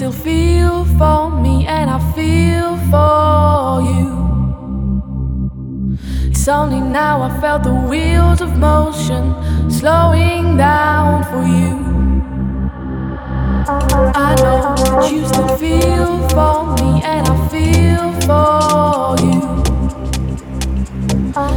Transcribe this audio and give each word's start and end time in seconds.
still 0.00 0.12
feel 0.12 0.84
for 0.96 1.28
me, 1.30 1.66
and 1.66 1.90
I 1.90 1.98
feel 2.14 2.74
for 2.90 3.82
you. 3.92 4.08
It's 6.30 6.48
only 6.48 6.80
now 6.80 7.20
I 7.20 7.28
felt 7.38 7.64
the 7.64 7.74
wheels 7.74 8.40
of 8.40 8.56
motion 8.56 9.34
slowing 9.70 10.56
down 10.56 11.24
for 11.24 11.42
you. 11.44 11.76
I 14.24 14.34
know 14.40 14.74
that 14.74 15.12
you 15.12 15.26
still 15.26 15.48
feel 15.58 16.26
for 16.30 16.74
me, 16.78 17.02
and 17.04 17.28
I 17.28 17.36
feel 17.52 18.06
for 18.24 19.16
you. 19.28 19.42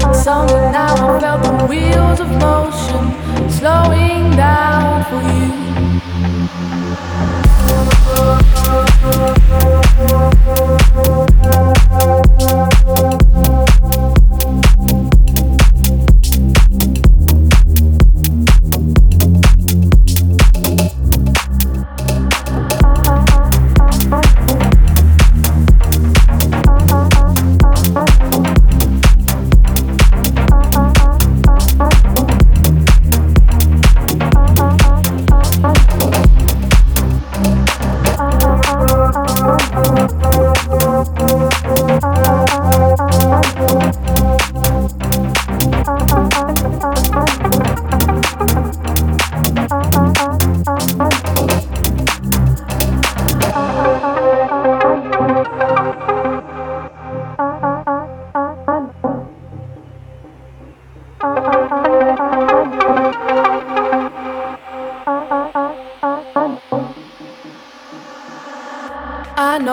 It's 0.10 0.28
only 0.28 0.54
now 0.80 1.16
I 1.16 1.20
felt 1.22 1.44
the 1.44 1.66
wheels 1.70 2.20
of 2.20 2.30
motion 2.44 3.04
slowing 3.50 4.36
down 4.36 5.06
for 5.06 5.22
you. 5.32 5.63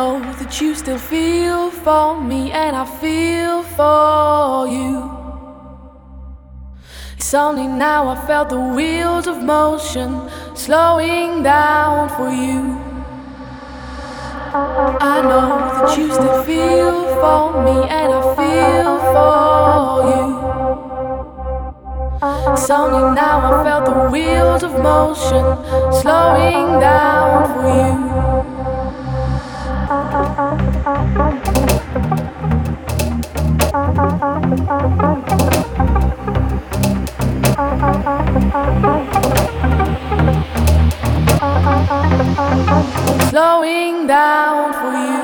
Know 0.00 0.18
that 0.40 0.60
you 0.60 0.74
still 0.74 1.02
feel 1.12 1.70
for 1.70 2.18
me, 2.30 2.50
and 2.52 2.74
I 2.74 2.86
feel 3.02 3.56
for 3.78 4.66
you. 4.76 4.94
It's 7.16 7.34
only 7.34 7.66
now 7.66 8.00
I 8.14 8.16
felt 8.26 8.48
the 8.48 8.62
wheels 8.76 9.26
of 9.32 9.36
motion 9.42 10.10
slowing 10.54 11.42
down 11.42 12.08
for 12.16 12.30
you. 12.44 12.60
I 15.12 15.16
know 15.30 15.48
that 15.76 15.90
you 15.98 16.06
still 16.18 16.38
feel 16.48 16.94
for 17.22 17.44
me, 17.66 17.76
and 17.98 18.08
I 18.18 18.22
feel 18.40 18.92
for 19.14 19.78
you. 20.12 20.26
It's 22.54 22.70
only 22.70 23.04
now 23.22 23.36
I 23.48 23.52
felt 23.64 23.84
the 23.90 23.98
wheels 24.12 24.62
of 24.68 24.72
motion 24.92 25.44
slowing 26.00 26.68
down 26.88 27.36
for 27.52 27.64
you. 27.80 28.09
Slowing 43.28 44.06
down 44.06 44.72
for 44.72 44.92
you. 44.96 45.20